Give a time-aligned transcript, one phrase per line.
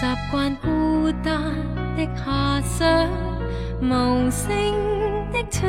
[0.00, 1.42] 习惯孤单
[1.96, 2.86] 的遐想
[3.80, 4.48] 无声
[5.32, 5.68] 的唱，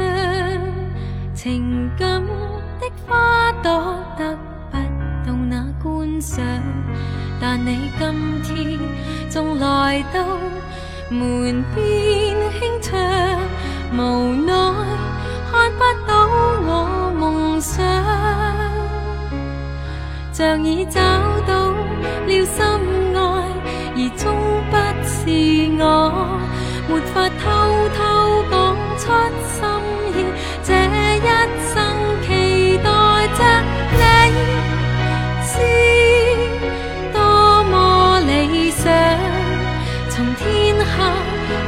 [1.33, 2.23] 情感
[2.79, 4.37] 的花朵得
[4.69, 4.77] 不
[5.25, 6.45] 到那观赏，
[7.41, 8.79] 但你今天
[9.31, 10.23] 纵来到
[11.09, 12.99] 门边轻唱，
[13.97, 14.53] 无奈
[15.51, 16.27] 看不到
[16.67, 17.83] 我梦想，
[20.31, 21.01] 像已找
[21.47, 22.63] 到了心
[23.15, 23.18] 爱，
[24.01, 24.23] 而终
[24.71, 25.19] 不是
[25.77, 25.83] 我，
[26.87, 27.43] 没法偷
[27.97, 27.99] 偷
[28.49, 28.55] 讲
[28.97, 29.03] 出
[29.43, 29.59] 心
[30.15, 30.17] 意，
[30.63, 31.27] 这一
[31.67, 31.75] 生
[32.23, 32.27] 期
[32.77, 32.87] 待
[33.35, 33.39] 着
[33.99, 34.01] 你，
[35.43, 35.51] 知
[37.11, 37.17] 多
[37.65, 37.73] 么
[38.21, 38.87] 理想，
[40.09, 40.43] 从天
[40.79, 40.87] 黑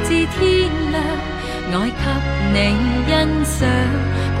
[0.04, 0.40] 至天
[0.90, 0.94] 亮，
[1.70, 2.00] 爱给
[2.54, 2.56] 你
[3.08, 3.12] 欣
[3.44, 3.68] 赏，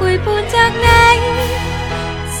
[0.16, 0.82] 伴着你，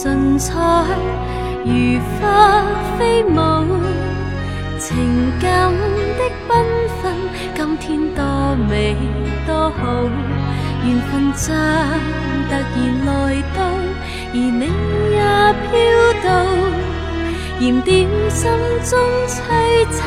[0.00, 0.58] 唇彩，
[1.64, 2.64] 如花
[2.98, 3.36] 飞舞，
[4.78, 5.70] 情感
[6.18, 6.50] 的缤
[7.00, 7.02] 纷，
[7.54, 8.22] 今天多
[8.68, 8.96] 美
[9.46, 9.80] 多好，
[10.84, 11.54] 缘分像
[12.48, 13.10] 突然来
[13.54, 13.58] 到，
[14.32, 14.64] 而你
[15.12, 15.20] 也
[15.68, 15.70] 飘
[16.24, 16.26] 到，
[17.60, 17.92] 燃点
[18.30, 18.40] 心
[18.82, 18.90] 中
[19.28, 19.40] 璀
[19.92, 20.00] 璨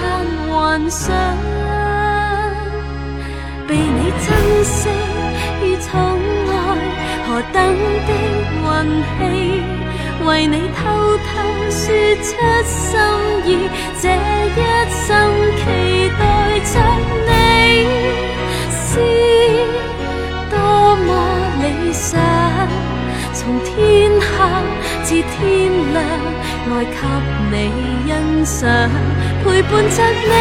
[0.50, 1.04] 幻想。
[3.68, 4.28] 被你珍
[4.64, 4.90] 惜
[5.62, 5.90] 如宠
[6.50, 6.54] 爱，
[7.26, 7.56] 何等
[8.06, 8.10] 的
[8.62, 8.66] 运
[9.18, 9.65] 气！
[10.26, 11.30] 为你偷偷
[11.70, 12.34] 说出
[12.66, 12.98] 心
[13.46, 13.70] 意，
[14.02, 14.60] 这一
[14.90, 15.06] 生
[15.56, 15.64] 期
[16.20, 16.22] 待
[16.66, 16.74] 着
[17.28, 17.30] 你，
[18.72, 18.88] 是
[20.50, 20.56] 多
[20.96, 21.08] 么
[21.62, 22.20] 理想。
[23.34, 24.26] 从天下
[25.04, 25.40] 至天
[25.94, 25.96] 亮，
[26.72, 26.92] 爱给
[27.52, 27.54] 你
[28.08, 28.12] 欣
[28.46, 28.66] 赏，
[29.44, 30.34] 陪伴着你，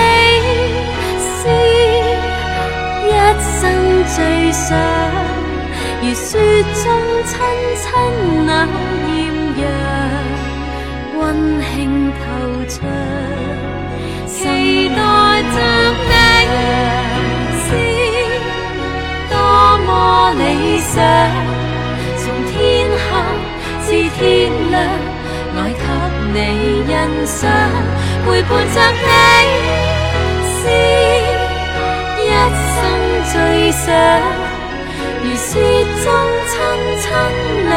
[1.28, 1.38] 是。
[3.06, 3.08] 一
[3.60, 3.60] 生
[4.14, 4.16] 最
[4.52, 4.64] 想，
[6.00, 6.28] 如雪
[6.82, 6.84] 中
[7.26, 7.32] 亲
[7.76, 7.82] 亲
[8.46, 8.50] 那
[9.56, 9.62] 让，
[11.18, 11.22] 温
[11.62, 11.72] 馨
[12.12, 12.22] 透
[12.68, 12.74] 出，
[14.26, 14.36] 期
[14.88, 14.96] 待
[15.42, 15.56] 着
[16.10, 16.12] 你，
[17.62, 17.66] 是
[19.30, 19.34] 多
[19.86, 19.88] 么
[20.38, 20.42] 理
[20.78, 20.92] 想。
[22.18, 22.52] 从天
[22.98, 23.06] 黑
[23.86, 23.88] 至
[24.18, 24.20] 天
[24.70, 24.74] 亮，
[25.56, 25.82] 爱给
[26.32, 26.36] 你
[26.86, 26.92] 欣
[27.26, 27.40] 赏，
[28.24, 29.06] 陪伴着你，
[30.50, 30.62] 是。
[32.16, 32.76] 一生
[33.32, 33.34] 最
[33.72, 33.84] 想，
[35.22, 35.42] 如雪
[36.02, 36.06] 中
[36.48, 36.52] 亲
[37.00, 37.04] 亲
[37.68, 37.72] 那